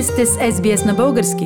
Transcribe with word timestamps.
Вие 0.00 0.06
сте 0.06 0.26
с 0.26 0.36
SBS 0.36 0.86
на 0.86 0.94
български. 0.94 1.44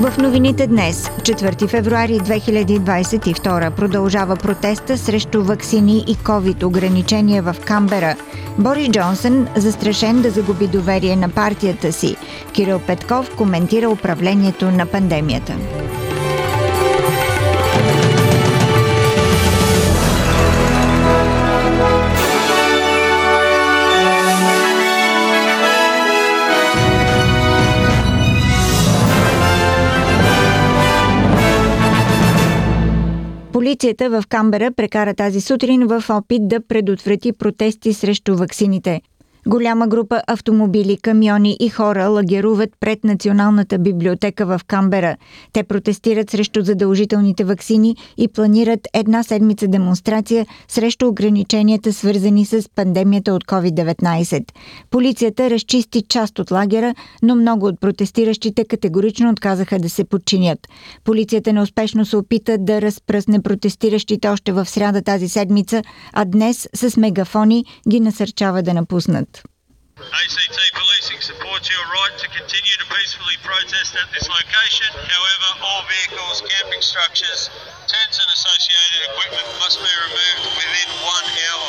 В 0.00 0.18
новините 0.18 0.66
днес, 0.66 1.08
4 1.08 1.68
февруари 1.68 2.20
2022, 2.20 3.70
продължава 3.70 4.36
протеста 4.36 4.98
срещу 4.98 5.44
вакцини 5.44 6.04
и 6.06 6.16
COVID 6.16 6.64
ограничения 6.64 7.42
в 7.42 7.56
Камбера. 7.64 8.16
Борис 8.58 8.88
Джонсън 8.90 9.48
застрашен 9.56 10.22
да 10.22 10.30
загуби 10.30 10.66
доверие 10.66 11.16
на 11.16 11.28
партията 11.28 11.92
си. 11.92 12.16
Кирил 12.52 12.80
Петков 12.86 13.36
коментира 13.36 13.90
управлението 13.90 14.70
на 14.70 14.86
пандемията. 14.86 15.56
Полицията 33.68 34.10
в 34.10 34.24
Камбера 34.28 34.70
прекара 34.72 35.14
тази 35.14 35.40
сутрин 35.40 35.86
в 35.86 36.04
опит 36.10 36.48
да 36.48 36.60
предотврати 36.60 37.32
протести 37.32 37.92
срещу 37.92 38.36
ваксините. 38.36 39.00
Голяма 39.48 39.88
група 39.88 40.22
автомобили, 40.26 40.96
камиони 40.96 41.56
и 41.60 41.68
хора 41.68 42.08
лагеруват 42.08 42.70
пред 42.80 43.04
Националната 43.04 43.78
библиотека 43.78 44.46
в 44.46 44.60
Камбера. 44.66 45.16
Те 45.52 45.62
протестират 45.62 46.30
срещу 46.30 46.62
задължителните 46.62 47.44
вакцини 47.44 47.96
и 48.16 48.28
планират 48.28 48.80
една 48.94 49.22
седмица 49.22 49.68
демонстрация 49.68 50.46
срещу 50.68 51.08
ограниченията, 51.08 51.92
свързани 51.92 52.44
с 52.44 52.68
пандемията 52.74 53.34
от 53.34 53.44
COVID-19. 53.44 54.44
Полицията 54.90 55.50
разчисти 55.50 56.02
част 56.08 56.38
от 56.38 56.50
лагера, 56.50 56.94
но 57.22 57.34
много 57.34 57.66
от 57.66 57.80
протестиращите 57.80 58.64
категорично 58.64 59.30
отказаха 59.30 59.78
да 59.78 59.88
се 59.88 60.04
подчинят. 60.04 60.58
Полицията 61.04 61.52
неуспешно 61.52 62.04
се 62.04 62.16
опита 62.16 62.58
да 62.58 62.82
разпръсне 62.82 63.42
протестиращите 63.42 64.28
още 64.28 64.52
в 64.52 64.66
сряда 64.66 65.02
тази 65.02 65.28
седмица, 65.28 65.82
а 66.12 66.24
днес 66.24 66.68
с 66.74 66.96
мегафони 66.96 67.64
ги 67.88 68.00
насърчава 68.00 68.62
да 68.62 68.74
напуснат. 68.74 69.37
ACT 69.98 70.58
Policing 70.78 71.20
supports 71.20 71.66
your 71.74 71.82
right 71.90 72.14
to 72.22 72.26
continue 72.30 72.76
to 72.78 72.86
peacefully 72.86 73.34
protest 73.42 73.90
at 73.98 74.06
this 74.14 74.26
location. 74.30 74.90
However, 74.94 75.48
all 75.66 75.82
vehicles, 75.90 76.36
camping 76.54 76.82
structures, 76.90 77.50
tents 77.90 78.16
and 78.22 78.30
associated 78.38 79.00
equipment 79.10 79.48
must 79.58 79.78
be 79.82 79.92
removed 80.06 80.44
within 80.60 80.88
one 81.14 81.26
hour. 81.46 81.68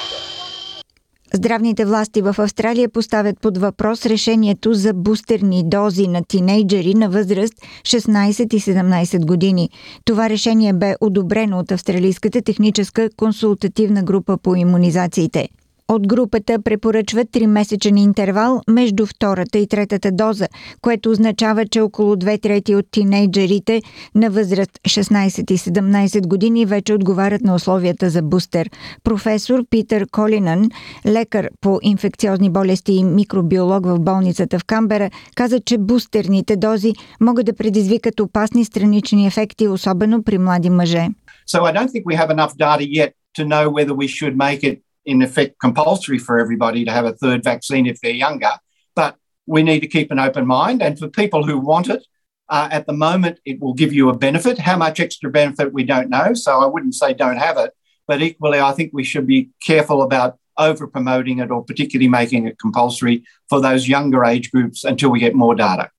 Здравните 1.33 1.85
власти 1.85 2.21
в 2.21 2.35
Австралия 2.37 2.89
поставят 2.89 3.39
под 3.41 3.57
въпрос 3.57 4.05
решението 4.05 4.73
за 4.73 4.93
бустерни 4.93 5.63
дози 5.65 6.07
на 6.07 6.23
тинейджери 6.23 6.93
на 6.93 7.09
възраст 7.09 7.53
16 7.81 8.53
и 8.55 8.59
17 8.59 9.25
години. 9.25 9.69
Това 10.05 10.29
решение 10.29 10.73
бе 10.73 10.95
одобрено 11.01 11.59
от 11.59 11.71
Австралийската 11.71 12.41
техническа 12.41 13.09
консултативна 13.17 14.03
група 14.03 14.37
по 14.37 14.55
иммунизациите. 14.55 15.49
От 15.91 16.07
групата 16.07 16.61
препоръчват 16.61 17.27
3-месечен 17.27 17.99
интервал 17.99 18.61
между 18.69 19.05
втората 19.05 19.57
и 19.57 19.67
третата 19.67 20.11
доза, 20.11 20.47
което 20.81 21.09
означава, 21.09 21.65
че 21.67 21.81
около 21.81 22.15
две 22.15 22.37
трети 22.37 22.75
от 22.75 22.85
тинейджерите 22.91 23.81
на 24.15 24.29
възраст 24.29 24.71
16 24.71 25.51
и 25.51 25.57
17 25.57 26.27
години 26.27 26.65
вече 26.65 26.93
отговарят 26.93 27.41
на 27.41 27.55
условията 27.55 28.09
за 28.09 28.21
бустер. 28.21 28.69
Професор 29.03 29.65
Питър 29.69 30.07
Колинън, 30.11 30.69
лекар 31.05 31.49
по 31.61 31.79
инфекциозни 31.81 32.49
болести 32.49 32.93
и 32.93 33.03
микробиолог 33.03 33.85
в 33.85 33.99
болницата 33.99 34.59
в 34.59 34.65
Камбера, 34.65 35.09
каза, 35.35 35.59
че 35.59 35.77
бустерните 35.77 36.55
дози 36.55 36.93
могат 37.21 37.45
да 37.45 37.55
предизвикат 37.55 38.19
опасни 38.19 38.65
странични 38.65 39.27
ефекти, 39.27 39.67
особено 39.67 40.23
при 40.23 40.37
млади 40.37 40.69
мъже. 40.69 41.07
So 41.47 41.59
I 41.63 41.73
don't 41.73 41.91
think 41.91 42.03
we 42.05 42.15
have 42.21 42.29
enough 42.37 42.53
data 42.57 42.85
yet 42.99 43.09
to 43.37 43.43
know 43.45 43.63
whether 43.69 43.93
we 43.93 44.07
should 44.07 44.35
make 44.35 44.63
it 44.63 44.88
in 45.09 45.21
effect 45.21 45.59
compulsory 45.59 46.19
for 46.19 46.39
everybody 46.39 46.85
to 46.85 46.91
have 46.91 47.05
a 47.05 47.13
third 47.13 47.43
vaccine 47.43 47.87
if 47.87 47.99
they're 47.99 48.11
younger. 48.11 48.51
But 48.95 49.15
we 49.47 49.63
need 49.63 49.79
to 49.79 49.87
keep 49.87 50.11
an 50.11 50.19
open 50.19 50.45
mind. 50.45 50.81
And 50.81 50.97
for 50.99 51.07
people 51.07 51.43
who 51.43 51.57
want 51.57 51.89
it, 51.89 52.05
uh, 52.49 52.69
at 52.71 52.85
the 52.85 52.93
moment, 52.93 53.39
it 53.45 53.59
will 53.59 53.73
give 53.73 53.91
you 53.93 54.09
a 54.09 54.17
benefit. 54.17 54.59
How 54.59 54.77
much 54.77 54.99
extra 54.99 55.29
benefit, 55.29 55.73
we 55.73 55.83
don't 55.83 56.09
know. 56.09 56.33
So 56.33 56.59
I 56.59 56.67
wouldn't 56.67 56.95
say 56.95 57.13
don't 57.13 57.37
have 57.37 57.57
it. 57.57 57.71
But 58.07 58.21
equally, 58.21 58.59
I 58.59 58.71
think 58.71 58.91
we 58.93 59.03
should 59.03 59.27
be 59.27 59.49
careful 59.65 60.01
about 60.03 60.37
over 60.57 60.87
promoting 60.87 61.39
it 61.39 61.51
or 61.51 61.63
particularly 61.63 62.09
making 62.09 62.47
it 62.47 62.59
compulsory 62.59 63.23
for 63.49 63.61
those 63.61 63.87
younger 63.87 64.25
age 64.25 64.51
groups 64.51 64.83
until 64.83 65.09
we 65.09 65.19
get 65.19 65.33
more 65.33 65.55
data. 65.55 65.89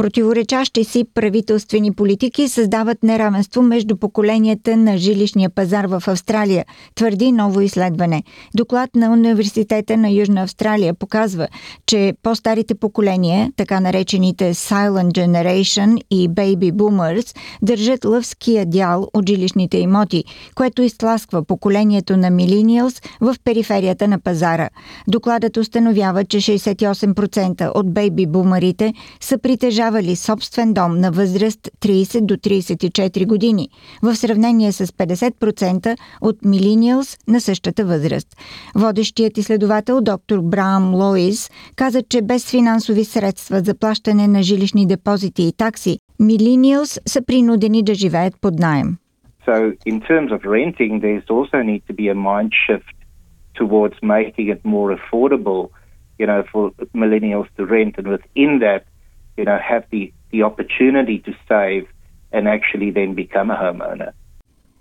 Противоречащи 0.00 0.84
си 0.84 1.04
правителствени 1.14 1.92
политики 1.92 2.48
създават 2.48 3.02
неравенство 3.02 3.62
между 3.62 3.96
поколенията 3.96 4.76
на 4.76 4.98
жилищния 4.98 5.50
пазар 5.50 5.84
в 5.84 6.02
Австралия, 6.06 6.64
твърди 6.94 7.32
ново 7.32 7.60
изследване. 7.60 8.22
Доклад 8.56 8.90
на 8.96 9.12
Университета 9.12 9.96
на 9.96 10.10
Южна 10.10 10.42
Австралия 10.42 10.94
показва, 10.94 11.48
че 11.86 12.14
по-старите 12.22 12.74
поколения, 12.74 13.52
така 13.56 13.80
наречените 13.80 14.54
Silent 14.54 15.10
Generation 15.10 16.00
и 16.10 16.28
Baby 16.28 16.72
Boomers, 16.72 17.36
държат 17.62 18.04
лъвския 18.04 18.66
дял 18.66 19.08
от 19.14 19.28
жилищните 19.28 19.78
имоти, 19.78 20.24
което 20.54 20.82
изтласква 20.82 21.44
поколението 21.44 22.16
на 22.16 22.30
Millennials 22.30 23.04
в 23.20 23.36
периферията 23.44 24.08
на 24.08 24.18
пазара. 24.18 24.68
Докладът 25.08 25.56
установява, 25.56 26.24
че 26.24 26.40
68% 26.40 27.70
от 27.74 27.94
бейби 27.94 28.26
бумарите 28.26 28.94
са 29.20 29.38
притежавани 29.38 29.89
притежавали 29.90 30.16
собствен 30.16 30.74
дом 30.74 31.00
на 31.00 31.10
възраст 31.10 31.68
30 31.80 32.26
до 32.26 32.34
34 32.36 33.26
години, 33.26 33.68
в 34.02 34.14
сравнение 34.14 34.72
с 34.72 34.86
50% 34.86 35.96
от 36.20 36.44
милениалс 36.44 37.18
на 37.28 37.40
същата 37.40 37.84
възраст. 37.84 38.28
Водещият 38.76 39.38
изследовател 39.38 40.00
доктор 40.00 40.40
Браам 40.42 40.94
Лоис 40.94 41.50
каза, 41.76 42.02
че 42.02 42.22
без 42.22 42.50
финансови 42.50 43.04
средства 43.04 43.60
за 43.60 43.78
плащане 43.78 44.28
на 44.28 44.42
жилищни 44.42 44.86
депозити 44.86 45.42
и 45.42 45.52
такси, 45.52 45.98
милениалс 46.20 47.00
са 47.06 47.24
принудени 47.26 47.82
да 47.82 47.94
живеят 47.94 48.34
под 48.40 48.58
найем. 48.58 48.96
So 49.46 49.56
in 49.86 50.00
terms 50.10 50.30
of 50.36 50.40
renting, 50.58 50.92
there's 51.04 51.28
also 51.36 51.58
need 51.70 51.82
to 51.88 51.94
be 52.00 52.06
a 52.14 52.18
mind 52.30 52.52
shift 52.66 52.96
towards 53.60 53.96
making 54.16 54.46
it 54.54 54.60
more 54.74 54.88
affordable, 54.98 55.62
you 56.20 56.26
know, 56.30 56.42
for 56.52 56.62
millennials 57.02 57.48
to 57.56 57.62
rent, 57.76 57.92
and 57.98 58.06
within 58.16 58.52
that, 58.66 58.82
you 59.36 59.44
know, 59.44 59.58
have 59.58 59.84
the, 59.90 60.12
the 60.30 60.42
opportunity 60.42 61.18
to 61.20 61.32
save 61.48 61.86
and 62.32 62.48
actually 62.48 62.90
then 62.90 63.14
become 63.14 63.50
a 63.50 63.56
homeowner. 63.56 64.12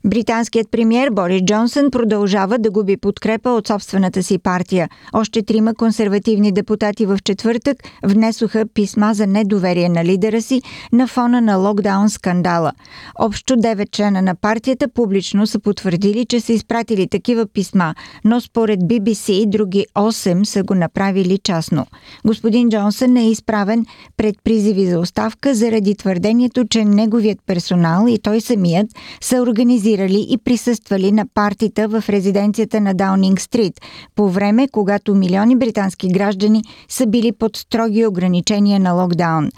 Британският 0.05 0.71
премьер 0.71 1.09
Борис 1.09 1.41
Джонсън 1.41 1.91
продължава 1.91 2.57
да 2.57 2.71
губи 2.71 2.97
подкрепа 2.97 3.49
от 3.49 3.67
собствената 3.67 4.23
си 4.23 4.37
партия. 4.37 4.89
Още 5.13 5.43
трима 5.43 5.75
консервативни 5.75 6.51
депутати 6.51 7.05
в 7.05 7.19
четвъртък 7.23 7.77
внесоха 8.03 8.65
писма 8.73 9.13
за 9.13 9.27
недоверие 9.27 9.89
на 9.89 10.05
лидера 10.05 10.41
си 10.41 10.61
на 10.91 11.07
фона 11.07 11.41
на 11.41 11.55
локдаун 11.55 12.09
скандала. 12.09 12.71
Общо 13.19 13.55
девет 13.55 13.91
члена 13.91 14.21
на 14.21 14.35
партията 14.35 14.87
публично 14.87 15.47
са 15.47 15.59
потвърдили, 15.59 16.25
че 16.25 16.39
са 16.39 16.53
изпратили 16.53 17.07
такива 17.07 17.45
писма, 17.45 17.95
но 18.25 18.41
според 18.41 18.79
BBC 18.79 19.49
други 19.49 19.85
8 19.95 20.43
са 20.43 20.63
го 20.63 20.75
направили 20.75 21.37
частно. 21.37 21.85
Господин 22.25 22.69
Джонсън 22.69 23.17
е 23.17 23.29
изправен 23.29 23.85
пред 24.17 24.35
призиви 24.43 24.85
за 24.85 24.99
оставка 24.99 25.55
заради 25.55 25.95
твърдението, 25.95 26.65
че 26.69 26.85
неговият 26.85 27.39
персонал 27.45 28.07
и 28.07 28.19
той 28.19 28.41
самият 28.41 28.87
са 29.21 29.41
организирали 29.41 29.88
организирали 29.89 30.27
и 30.29 30.37
присъствали 30.37 31.11
на 31.11 31.25
партита 31.33 31.87
в 31.87 32.03
резиденцията 32.09 32.81
на 32.81 32.93
Даунинг 32.93 33.41
Стрит, 33.41 33.73
по 34.15 34.29
време, 34.29 34.67
когато 34.71 35.15
милиони 35.15 35.55
британски 35.55 36.07
граждани 36.07 36.63
са 36.89 37.07
били 37.07 37.31
под 37.31 37.57
строги 37.57 38.05
ограничения 38.05 38.79
на 38.79 38.93
локдаун. 38.93 39.49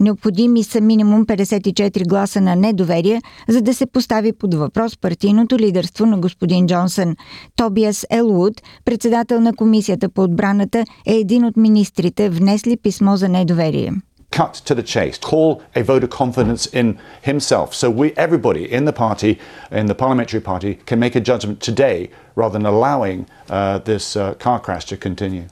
Необходими 0.00 0.64
са 0.64 0.80
минимум 0.80 1.26
54 1.26 2.08
гласа 2.08 2.40
на 2.40 2.56
недоверие, 2.56 3.22
за 3.48 3.62
да 3.62 3.74
се 3.74 3.86
постави 3.86 4.32
под 4.32 4.54
въпрос 4.54 4.96
партийното 4.96 5.58
лидерство 5.58 6.06
на 6.06 6.18
господин 6.18 6.66
Джонсън. 6.66 7.16
Тобиас 7.56 8.06
Елвуд, 8.10 8.62
председател 8.84 9.40
на 9.40 9.54
Комисията 9.54 10.08
по 10.08 10.22
отбраната, 10.22 10.84
е 11.06 11.14
един 11.14 11.44
от 11.44 11.56
министрите, 11.56 12.28
внесли 12.28 12.76
писмо 12.76 13.16
за 13.16 13.28
недоверие. 13.28 13.92
Cut 14.30 14.54
to 14.54 14.74
the 14.74 14.82
chase, 14.82 15.18
call 15.18 15.62
a 15.74 15.82
vote 15.82 16.04
of 16.04 16.10
confidence 16.10 16.66
in 16.66 16.98
himself. 17.22 17.74
So 17.74 17.90
we, 17.90 18.12
everybody 18.12 18.70
in 18.70 18.84
the 18.84 18.92
party, 18.92 19.38
in 19.70 19.86
the 19.86 19.94
parliamentary 19.94 20.40
party, 20.40 20.76
can 20.86 20.98
make 20.98 21.16
a 21.16 21.20
judgment 21.20 21.60
today 21.60 22.10
rather 22.36 22.54
than 22.54 22.66
allowing 22.66 23.26
uh, 23.48 23.78
this 23.78 24.16
uh, 24.16 24.34
car 24.34 24.60
crash 24.60 24.84
to 24.86 24.96
continue. 24.96 25.46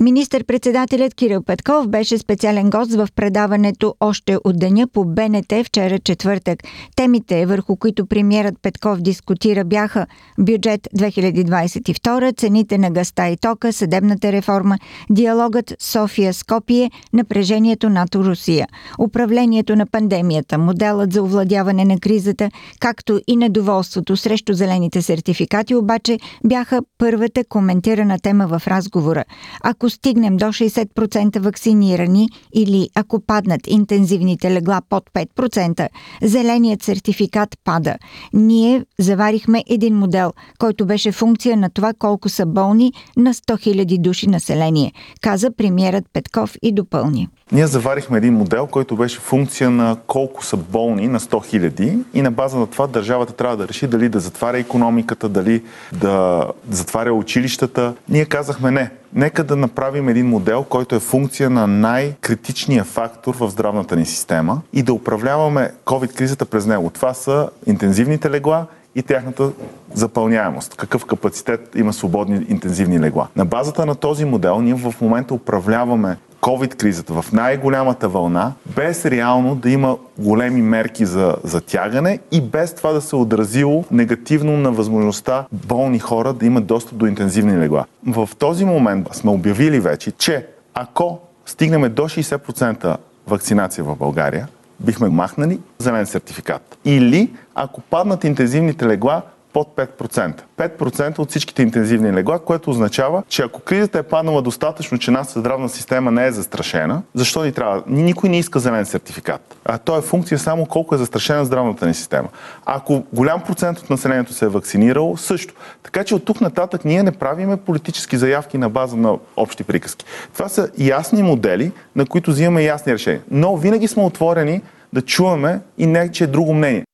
Министър-председателят 0.00 1.14
Кирил 1.14 1.42
Петков 1.42 1.88
беше 1.88 2.18
специален 2.18 2.70
гост 2.70 2.94
в 2.94 3.08
предаването 3.14 3.94
още 4.00 4.36
от 4.44 4.58
деня 4.58 4.86
по 4.92 5.04
БНТ 5.04 5.52
вчера 5.64 5.98
четвъртък. 5.98 6.58
Темите, 6.96 7.46
върху 7.46 7.76
които 7.76 8.06
премиерът 8.06 8.54
Петков 8.62 9.00
дискутира 9.00 9.64
бяха 9.64 10.06
бюджет 10.38 10.88
2022, 10.98 12.38
цените 12.38 12.78
на 12.78 12.90
гъста 12.90 13.28
и 13.28 13.36
тока, 13.36 13.72
съдебната 13.72 14.32
реформа, 14.32 14.78
диалогът 15.10 15.74
София-Скопие, 15.80 16.90
напрежението 17.12 17.88
НАТО-Русия, 17.88 18.66
управлението 18.98 19.76
на 19.76 19.86
пандемията, 19.86 20.58
моделът 20.58 21.12
за 21.12 21.22
овладяване 21.22 21.84
на 21.84 22.00
кризата, 22.00 22.50
както 22.80 23.20
и 23.26 23.36
недоволството 23.36 24.16
срещу 24.16 24.52
зелените 24.52 25.02
сертификати 25.02 25.74
обаче 25.74 26.18
бяха 26.46 26.80
първата 26.98 27.44
коментирана 27.44 28.18
тема 28.18 28.46
в 28.46 28.68
разговора. 28.68 29.24
Ако 29.62 29.81
стигнем 29.90 30.36
до 30.36 30.44
60% 30.44 31.38
вакцинирани 31.38 32.28
или 32.54 32.88
ако 32.94 33.20
паднат 33.20 33.60
интензивните 33.66 34.54
легла 34.54 34.80
под 34.88 35.04
5%, 35.14 35.88
зеленият 36.22 36.82
сертификат 36.82 37.56
пада. 37.64 37.96
Ние 38.32 38.84
заварихме 38.98 39.64
един 39.66 39.94
модел, 39.94 40.32
който 40.58 40.86
беше 40.86 41.12
функция 41.12 41.56
на 41.56 41.70
това 41.70 41.92
колко 41.98 42.28
са 42.28 42.46
болни 42.46 42.92
на 43.16 43.34
100 43.34 43.74
000 43.74 44.00
души 44.00 44.26
население, 44.26 44.92
каза 45.20 45.50
премиерът 45.56 46.04
Петков 46.12 46.56
и 46.62 46.72
допълни. 46.72 47.28
Ние 47.52 47.66
заварихме 47.66 48.18
един 48.18 48.34
модел, 48.34 48.66
който 48.66 48.96
беше 48.96 49.20
функция 49.20 49.70
на 49.70 49.96
колко 50.06 50.44
са 50.44 50.56
болни 50.56 51.08
на 51.08 51.20
100 51.20 51.46
хиляди 51.46 51.98
и 52.14 52.22
на 52.22 52.30
база 52.30 52.58
на 52.58 52.66
това 52.66 52.86
държавата 52.86 53.32
трябва 53.32 53.56
да 53.56 53.68
реши 53.68 53.86
дали 53.86 54.08
да 54.08 54.20
затваря 54.20 54.58
економиката, 54.58 55.28
дали 55.28 55.62
да 55.92 56.46
затваря 56.70 57.12
училищата. 57.12 57.94
Ние 58.08 58.24
казахме 58.24 58.70
не. 58.70 58.90
Нека 59.14 59.44
да 59.44 59.56
направим 59.56 60.08
един 60.08 60.28
модел, 60.28 60.64
който 60.64 60.94
е 60.94 61.00
функция 61.00 61.50
на 61.50 61.66
най-критичния 61.66 62.84
фактор 62.84 63.36
в 63.36 63.50
здравната 63.50 63.96
ни 63.96 64.06
система 64.06 64.60
и 64.72 64.82
да 64.82 64.92
управляваме 64.92 65.70
COVID-кризата 65.84 66.44
през 66.44 66.66
него. 66.66 66.90
Това 66.90 67.14
са 67.14 67.48
интензивните 67.66 68.30
легла 68.30 68.66
и 68.94 69.02
тяхната 69.02 69.50
запълняемост. 69.94 70.74
Какъв 70.76 71.04
капацитет 71.04 71.72
има 71.76 71.92
свободни 71.92 72.46
интензивни 72.48 73.00
легла. 73.00 73.28
На 73.36 73.44
базата 73.44 73.86
на 73.86 73.94
този 73.94 74.24
модел 74.24 74.60
ние 74.60 74.74
в 74.74 74.94
момента 75.00 75.34
управляваме 75.34 76.16
COVID-кризата 76.42 77.22
в 77.22 77.32
най-голямата 77.32 78.08
вълна, 78.08 78.52
без 78.76 79.06
реално 79.06 79.54
да 79.54 79.70
има 79.70 79.96
големи 80.18 80.62
мерки 80.62 81.06
за 81.06 81.36
затягане 81.44 82.18
и 82.32 82.40
без 82.40 82.74
това 82.74 82.92
да 82.92 83.00
се 83.00 83.16
отразило 83.16 83.84
негативно 83.90 84.56
на 84.56 84.72
възможността 84.72 85.46
болни 85.52 85.98
хора 85.98 86.32
да 86.32 86.46
имат 86.46 86.66
достъп 86.66 86.98
до 86.98 87.06
интензивни 87.06 87.58
легла. 87.58 87.84
В 88.06 88.28
този 88.38 88.64
момент 88.64 89.08
сме 89.12 89.30
обявили 89.30 89.80
вече, 89.80 90.10
че 90.10 90.46
ако 90.74 91.20
стигнем 91.46 91.94
до 91.94 92.02
60% 92.02 92.96
вакцинация 93.26 93.84
в 93.84 93.96
България, 93.96 94.48
бихме 94.80 95.08
махнали 95.08 95.60
зелен 95.78 96.06
сертификат. 96.06 96.78
Или 96.84 97.30
ако 97.54 97.80
паднат 97.80 98.24
интензивните 98.24 98.86
легла, 98.86 99.22
под 99.52 99.76
5%. 99.76 100.40
5% 100.58 101.18
от 101.18 101.30
всичките 101.30 101.62
интензивни 101.62 102.12
легла, 102.12 102.38
което 102.38 102.70
означава, 102.70 103.22
че 103.28 103.42
ако 103.42 103.60
кризата 103.60 103.98
е 103.98 104.02
паднала 104.02 104.42
достатъчно, 104.42 104.98
че 104.98 105.10
нашата 105.10 105.40
здравна 105.40 105.68
система 105.68 106.10
не 106.10 106.26
е 106.26 106.32
застрашена, 106.32 107.02
защо 107.14 107.44
ни 107.44 107.52
трябва? 107.52 107.82
Никой 107.86 108.28
не 108.28 108.38
иска 108.38 108.58
зелен 108.58 108.86
сертификат. 108.86 109.56
А 109.64 109.78
то 109.78 109.98
е 109.98 110.02
функция 110.02 110.38
само 110.38 110.66
колко 110.66 110.94
е 110.94 110.98
застрашена 110.98 111.44
здравната 111.44 111.86
ни 111.86 111.94
система. 111.94 112.28
Ако 112.66 113.04
голям 113.12 113.40
процент 113.40 113.78
от 113.78 113.90
населението 113.90 114.32
се 114.32 114.44
е 114.44 114.48
вакцинирало, 114.48 115.16
също. 115.16 115.54
Така 115.82 116.04
че 116.04 116.14
от 116.14 116.24
тук 116.24 116.40
нататък 116.40 116.84
ние 116.84 117.02
не 117.02 117.12
правиме 117.12 117.56
политически 117.56 118.16
заявки 118.16 118.58
на 118.58 118.68
база 118.68 118.96
на 118.96 119.18
общи 119.36 119.64
приказки. 119.64 120.04
Това 120.34 120.48
са 120.48 120.68
ясни 120.78 121.22
модели, 121.22 121.72
на 121.96 122.06
които 122.06 122.30
взимаме 122.30 122.62
ясни 122.62 122.92
решения. 122.92 123.22
Но 123.30 123.56
винаги 123.56 123.88
сме 123.88 124.02
отворени 124.02 124.62
да 124.92 125.02
чуваме 125.02 125.60
и 125.78 125.86
не, 125.86 126.12
че 126.12 126.24
е 126.24 126.26
друго 126.26 126.54
мнение. 126.54 126.84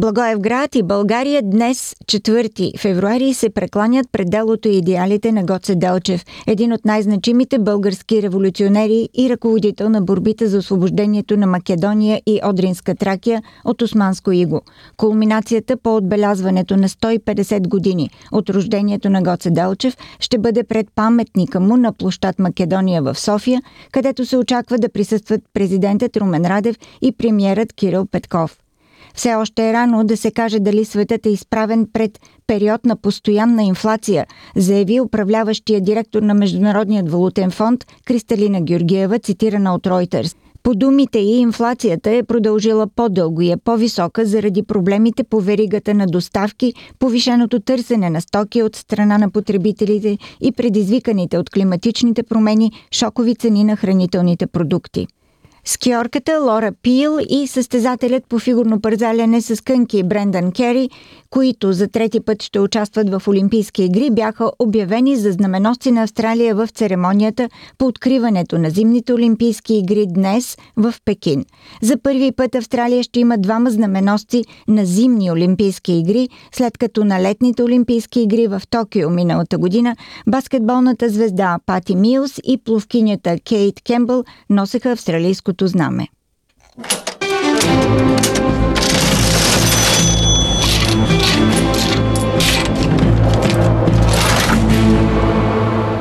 Благоевград 0.00 0.74
и 0.74 0.82
България 0.82 1.42
днес, 1.42 1.94
4 2.04 2.78
февруари, 2.78 3.34
се 3.34 3.50
прекланят 3.50 4.06
пред 4.12 4.30
делото 4.30 4.68
и 4.68 4.76
идеалите 4.76 5.32
на 5.32 5.44
Гоце 5.44 5.74
Делчев, 5.74 6.24
един 6.46 6.72
от 6.72 6.84
най-значимите 6.84 7.58
български 7.58 8.22
революционери 8.22 9.08
и 9.14 9.30
ръководител 9.30 9.88
на 9.88 10.02
борбите 10.02 10.46
за 10.46 10.58
освобождението 10.58 11.36
на 11.36 11.46
Македония 11.46 12.22
и 12.26 12.40
Одринска 12.44 12.94
Тракия 12.94 13.42
от 13.64 13.82
Османско 13.82 14.32
иго. 14.32 14.60
Кулминацията 14.96 15.76
по 15.76 15.96
отбелязването 15.96 16.76
на 16.76 16.88
150 16.88 17.68
години 17.68 18.10
от 18.32 18.50
рождението 18.50 19.10
на 19.10 19.22
Гоце 19.22 19.50
Делчев 19.50 19.96
ще 20.20 20.38
бъде 20.38 20.64
пред 20.64 20.86
паметника 20.94 21.60
му 21.60 21.76
на 21.76 21.92
площад 21.92 22.38
Македония 22.38 23.02
в 23.02 23.18
София, 23.18 23.62
където 23.92 24.26
се 24.26 24.36
очаква 24.36 24.78
да 24.78 24.88
присъстват 24.88 25.40
президентът 25.54 26.16
Румен 26.16 26.46
Радев 26.46 26.76
и 27.02 27.12
премиерът 27.12 27.72
Кирил 27.72 28.06
Петков. 28.06 28.56
Все 29.14 29.34
още 29.34 29.68
е 29.68 29.72
рано 29.72 30.04
да 30.04 30.16
се 30.16 30.30
каже 30.30 30.60
дали 30.60 30.84
светът 30.84 31.26
е 31.26 31.30
изправен 31.30 31.86
пред 31.92 32.18
период 32.46 32.84
на 32.84 32.96
постоянна 32.96 33.62
инфлация, 33.62 34.26
заяви 34.56 35.00
управляващия 35.00 35.80
директор 35.80 36.22
на 36.22 36.34
Международният 36.34 37.10
валутен 37.10 37.50
фонд 37.50 37.84
Кристалина 38.04 38.60
Георгиева, 38.60 39.18
цитирана 39.18 39.74
от 39.74 39.82
Reuters. 39.82 40.36
По 40.62 40.74
думите 40.74 41.18
и 41.18 41.38
инфлацията 41.38 42.10
е 42.10 42.22
продължила 42.22 42.86
по-дълго 42.86 43.40
и 43.40 43.50
е 43.50 43.56
по-висока 43.56 44.26
заради 44.26 44.62
проблемите 44.62 45.24
по 45.24 45.40
веригата 45.40 45.94
на 45.94 46.06
доставки, 46.06 46.74
повишеното 46.98 47.60
търсене 47.60 48.10
на 48.10 48.20
стоки 48.20 48.62
от 48.62 48.76
страна 48.76 49.18
на 49.18 49.30
потребителите 49.30 50.18
и 50.40 50.52
предизвиканите 50.52 51.38
от 51.38 51.50
климатичните 51.50 52.22
промени 52.22 52.72
шокови 52.90 53.34
цени 53.34 53.64
на 53.64 53.76
хранителните 53.76 54.46
продукти. 54.46 55.06
Скиорката 55.64 56.40
Лора 56.40 56.72
Пил 56.82 57.18
и 57.30 57.46
състезателят 57.46 58.26
по 58.28 58.38
фигурно 58.38 58.80
пързаляне 58.80 59.40
с 59.40 59.64
кънки 59.64 60.02
Брендан 60.02 60.52
Кери, 60.52 60.90
които 61.30 61.72
за 61.72 61.88
трети 61.88 62.20
път 62.20 62.42
ще 62.42 62.60
участват 62.60 63.10
в 63.10 63.28
Олимпийски 63.28 63.84
игри, 63.84 64.10
бяха 64.10 64.50
обявени 64.58 65.16
за 65.16 65.32
знаменосци 65.32 65.90
на 65.90 66.02
Австралия 66.02 66.54
в 66.54 66.68
церемонията 66.74 67.48
по 67.78 67.86
откриването 67.86 68.58
на 68.58 68.70
зимните 68.70 69.12
Олимпийски 69.12 69.74
игри 69.74 70.06
днес 70.08 70.56
в 70.76 70.94
Пекин. 71.04 71.44
За 71.82 71.96
първи 72.02 72.32
път 72.32 72.54
Австралия 72.54 73.02
ще 73.02 73.20
има 73.20 73.38
двама 73.38 73.70
знаменосци 73.70 74.44
на 74.68 74.84
зимни 74.86 75.30
Олимпийски 75.30 75.92
игри, 75.92 76.28
след 76.52 76.78
като 76.78 77.04
на 77.04 77.22
летните 77.22 77.62
Олимпийски 77.62 78.20
игри 78.20 78.46
в 78.46 78.62
Токио 78.70 79.10
миналата 79.10 79.58
година 79.58 79.96
баскетболната 80.26 81.08
звезда 81.08 81.58
Пати 81.66 81.96
Милс 81.96 82.40
и 82.44 82.58
пловкинята 82.64 83.36
Кейт 83.48 83.80
Кембъл 83.84 84.24
носеха 84.50 84.90
австралийско 84.90 85.51
българското 85.52 85.66
знаме. 85.66 86.08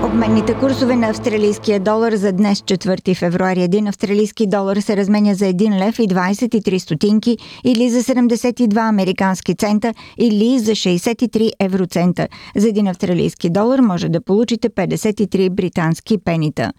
Обменните 0.06 0.54
курсове 0.54 0.96
на 0.96 1.10
австралийския 1.10 1.80
долар 1.80 2.14
за 2.14 2.32
днес 2.32 2.62
4 2.62 3.16
февруари. 3.16 3.64
Един 3.64 3.88
австралийски 3.88 4.48
долар 4.48 4.78
се 4.78 4.98
разменя 4.98 5.36
за 5.36 5.46
1 5.46 5.88
лев 5.88 6.00
и 6.00 6.08
23 6.08 6.78
стотинки 6.78 7.38
или 7.64 7.90
за 7.90 8.04
72 8.04 8.90
американски 8.90 9.56
цента 9.56 9.94
или 10.18 10.60
за 10.60 10.72
63 10.72 11.52
евроцента. 11.60 12.28
За 12.56 12.70
един 12.70 12.88
австралийски 12.88 13.50
долар 13.50 13.80
може 13.80 14.10
да 14.10 14.22
получите 14.22 14.70
53 14.70 15.50
британски 15.50 16.18
пенита 16.18 16.72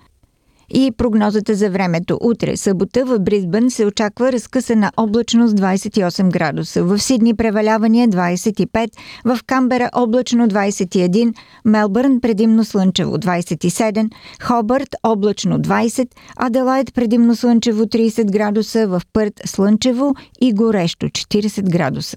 и 0.74 0.92
прогнозата 0.96 1.54
за 1.54 1.70
времето. 1.70 2.18
Утре, 2.20 2.56
събота, 2.56 3.04
в 3.04 3.18
Бризбън 3.18 3.70
се 3.70 3.86
очаква 3.86 4.32
разкъсана 4.32 4.92
облачност 4.96 5.54
28 5.54 6.30
градуса. 6.30 6.84
В 6.84 6.98
Сидни 6.98 7.34
превалявания 7.34 8.08
25, 8.08 8.90
в 9.24 9.38
Камбера 9.46 9.90
облачно 9.94 10.48
21, 10.48 11.34
Мелбърн 11.64 12.20
предимно 12.20 12.64
слънчево 12.64 13.16
27, 13.16 14.10
Хобърт 14.42 14.96
облачно 15.02 15.58
20, 15.58 16.08
Аделайд 16.36 16.94
предимно 16.94 17.36
слънчево 17.36 17.84
30 17.84 18.32
градуса, 18.32 18.86
в 18.86 19.02
Пърт 19.12 19.40
слънчево 19.44 20.14
и 20.40 20.52
горещо 20.52 21.06
40 21.06 21.70
градуса. 21.70 22.16